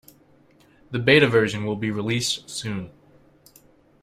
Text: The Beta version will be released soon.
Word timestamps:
The 0.89 0.97
Beta 0.97 1.27
version 1.27 1.63
will 1.63 1.75
be 1.75 1.91
released 1.91 2.49
soon. 2.49 2.89